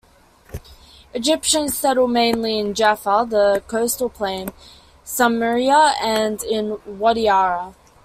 Egyptians 1.13 1.77
settled 1.77 2.09
mainly 2.09 2.57
in 2.57 2.73
Jaffa, 2.73 3.27
the 3.29 3.61
Coastal 3.67 4.09
plain, 4.09 4.49
Samaria 5.03 5.93
and 6.01 6.41
in 6.41 6.79
Wadi 6.87 7.27
Ara. 7.29 7.75